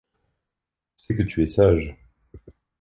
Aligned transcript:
C’est 0.95 1.15
que 1.15 1.21
tu 1.21 1.43
es 1.43 1.49
sage. 1.49 1.95